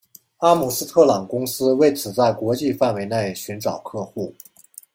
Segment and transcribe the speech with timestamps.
[0.37, 4.33] 阿姆斯特朗公司为此在国际范围内寻找客户。